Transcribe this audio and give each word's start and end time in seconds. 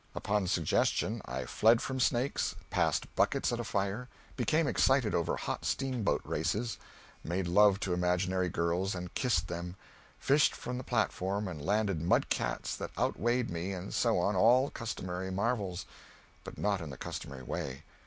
Upon 0.15 0.47
suggestion 0.47 1.21
I 1.25 1.45
fled 1.45 1.79
from 1.79 1.99
snakes; 1.99 2.55
passed 2.71 3.15
buckets 3.15 3.51
at 3.53 3.59
a 3.59 3.63
fire; 3.63 4.09
became 4.35 4.65
excited 4.65 5.13
over 5.13 5.35
hot 5.37 5.63
steamboat 5.63 6.21
races; 6.23 6.79
made 7.23 7.45
love 7.47 7.79
to 7.81 7.93
imaginary 7.93 8.49
girls 8.49 8.95
and 8.95 9.13
kissed 9.13 9.47
them; 9.47 9.75
fished 10.17 10.55
from 10.55 10.79
the 10.79 10.83
platform 10.83 11.47
and 11.47 11.63
landed 11.63 12.01
mud 12.01 12.29
cats 12.29 12.75
that 12.77 12.89
outweighed 12.97 13.51
me 13.51 13.73
and 13.73 13.93
so 13.93 14.17
on, 14.17 14.35
all 14.35 14.65
the 14.65 14.71
customary 14.71 15.29
marvels. 15.29 15.85
But 16.43 16.57
not 16.57 16.81
in 16.81 16.89
the 16.89 16.97
customary 16.97 17.43
way. 17.43 17.83